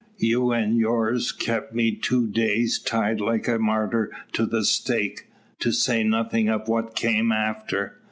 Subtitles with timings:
[0.17, 5.27] You and yours kept me two days tied like a martyr to the stake,
[5.59, 7.99] to say nothin' of what came after.